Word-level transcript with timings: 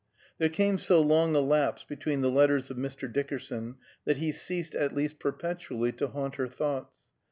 There 0.39 0.49
came 0.49 0.79
so 0.79 0.99
long 0.99 1.35
a 1.35 1.39
lapse 1.41 1.83
between 1.83 2.21
the 2.21 2.31
letters 2.31 2.71
of 2.71 2.77
Mr. 2.77 3.07
Dickerson 3.13 3.75
that 4.03 4.17
he 4.17 4.31
ceased, 4.31 4.73
at 4.73 4.95
least 4.95 5.19
perpetually, 5.19 5.91
to 5.91 6.07
haunt 6.07 6.37
her 6.37 6.47
thoughts. 6.47 7.01